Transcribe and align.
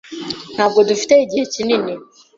Ntabwo 0.55 0.79
dufite 0.89 1.13
igihe 1.25 1.45
kinini. 1.53 1.93